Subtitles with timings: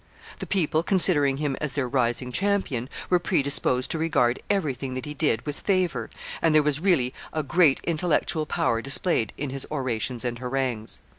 [0.39, 5.05] The people, considering him as their rising champion, were predisposed to regard every thing that
[5.05, 6.09] he did with favor,
[6.41, 11.01] and there was really a great intellectual power displayed in his orations and harangues.